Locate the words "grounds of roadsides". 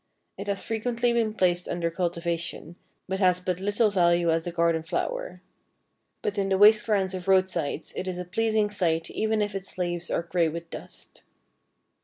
6.87-7.93